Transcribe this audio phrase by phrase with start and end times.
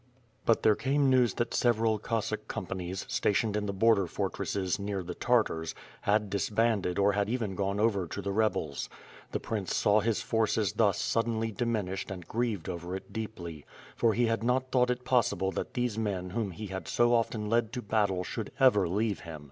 [0.47, 5.03] But there came news that several Cossack companies, sta tioned in the border fortresses, near
[5.03, 8.89] the Tartars, had dis banded or had even gone over to the rebels.
[9.31, 13.63] Tlie prince saw his forces thus suddenly diminished and grieved over it deeply;
[13.95, 17.47] for he had not thought it possible that these men whom he had so often
[17.47, 19.39] led to battle should ever leave him.